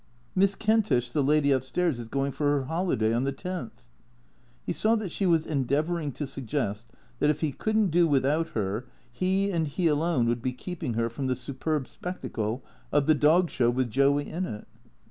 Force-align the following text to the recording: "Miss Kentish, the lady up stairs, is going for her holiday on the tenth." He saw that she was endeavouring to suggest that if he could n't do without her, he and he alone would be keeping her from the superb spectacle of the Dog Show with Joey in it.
"Miss 0.35 0.55
Kentish, 0.55 1.11
the 1.11 1.21
lady 1.21 1.53
up 1.53 1.63
stairs, 1.63 1.99
is 1.99 2.07
going 2.07 2.31
for 2.31 2.49
her 2.57 2.63
holiday 2.63 3.13
on 3.13 3.23
the 3.23 3.31
tenth." 3.31 3.85
He 4.65 4.73
saw 4.73 4.95
that 4.95 5.11
she 5.11 5.27
was 5.27 5.45
endeavouring 5.45 6.11
to 6.13 6.25
suggest 6.25 6.87
that 7.19 7.29
if 7.29 7.41
he 7.41 7.51
could 7.51 7.77
n't 7.77 7.91
do 7.91 8.07
without 8.07 8.47
her, 8.57 8.87
he 9.11 9.51
and 9.51 9.67
he 9.67 9.85
alone 9.85 10.25
would 10.25 10.41
be 10.41 10.53
keeping 10.53 10.95
her 10.95 11.07
from 11.07 11.27
the 11.27 11.35
superb 11.35 11.87
spectacle 11.87 12.63
of 12.91 13.05
the 13.05 13.13
Dog 13.13 13.51
Show 13.51 13.69
with 13.69 13.91
Joey 13.91 14.27
in 14.27 14.47
it. 14.47 14.67